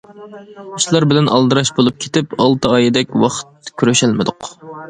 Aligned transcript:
ئىشلار 0.77 1.05
بىلەن 1.11 1.29
ئالدىراش 1.35 1.71
بولۇپ 1.81 2.01
كېتىپ، 2.05 2.35
ئالتە 2.39 2.73
ئايدەك 2.79 3.15
ۋاقىت 3.25 3.73
كۆرۈشەلمىدۇق. 3.83 4.53